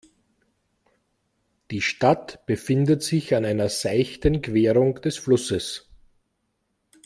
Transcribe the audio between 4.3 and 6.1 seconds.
Querung des Flusses.